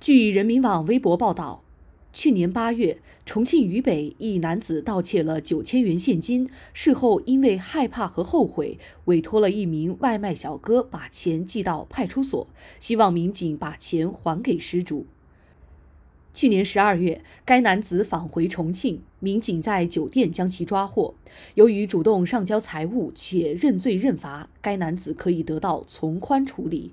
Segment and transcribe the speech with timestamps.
[0.00, 1.64] 据人民网微博报道，
[2.12, 12.46] 去年八月，重庆渝北一男子盗窃了九千元现金，事后因为害怕和后悔，委托了一名外卖小哥把钱寄到派出所，
[12.78, 15.04] 希望民警把钱还给失主。
[16.32, 21.16] 去年十二月，该男子返回重庆，民警在酒店将其抓获。
[21.56, 26.92] 由于主动上交财物且认罪认罚，该男子可以得到从宽处理。